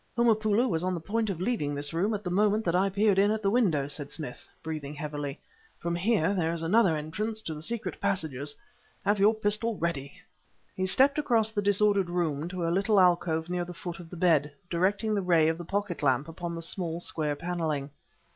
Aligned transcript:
"Homopoulo 0.17 0.67
was 0.67 0.83
on 0.83 0.95
the 0.95 0.99
point 0.99 1.29
of 1.29 1.39
leaving 1.39 1.75
this 1.75 1.93
room 1.93 2.15
at 2.15 2.23
the 2.23 2.31
moment 2.31 2.65
that 2.65 2.73
I 2.73 2.89
peered 2.89 3.19
in 3.19 3.29
at 3.29 3.43
the 3.43 3.51
window," 3.51 3.85
said 3.87 4.11
Smith, 4.11 4.49
breathing 4.63 4.95
heavily. 4.95 5.39
"From 5.77 5.93
here 5.95 6.33
there 6.33 6.51
is 6.51 6.63
another 6.63 6.97
entrance 6.97 7.43
to 7.43 7.53
the 7.53 7.61
secret 7.61 8.01
passages. 8.01 8.55
Have 9.05 9.19
your 9.19 9.35
pistol 9.35 9.77
ready." 9.77 10.13
He 10.75 10.87
stepped 10.87 11.19
across 11.19 11.51
the 11.51 11.61
disordered 11.61 12.09
room 12.09 12.47
to 12.47 12.67
a 12.67 12.73
little 12.73 12.99
alcove 12.99 13.47
near 13.47 13.63
the 13.63 13.75
foot 13.75 13.99
of 13.99 14.09
the 14.09 14.17
bed, 14.17 14.51
directing 14.71 15.13
the 15.13 15.21
ray 15.21 15.47
of 15.47 15.59
the 15.59 15.65
pocket 15.65 16.01
lamp 16.01 16.27
upon 16.27 16.55
the 16.55 16.63
small, 16.63 16.99
square 16.99 17.35
paneling. 17.35 17.91